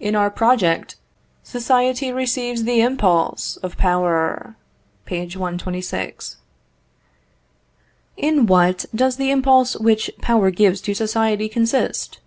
"In 0.00 0.16
our 0.16 0.28
project, 0.28 0.96
society 1.44 2.10
receives 2.10 2.64
the 2.64 2.80
impulse 2.80 3.56
of 3.58 3.76
power." 3.76 4.56
(Page 5.04 5.36
126.) 5.36 6.38
In 8.16 8.46
what 8.46 8.86
does 8.92 9.18
the 9.18 9.30
impulse 9.30 9.76
which 9.76 10.10
power 10.20 10.50
gives 10.50 10.80
to 10.80 10.94
society 10.94 11.48
consist? 11.48 12.18